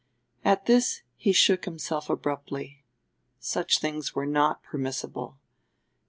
At 0.43 0.65
this 0.65 1.03
he 1.15 1.31
shook 1.31 1.65
himself 1.65 2.09
abruptly 2.09 2.83
such 3.39 3.77
things 3.77 4.15
were 4.15 4.25
not 4.25 4.63
permissible. 4.63 5.37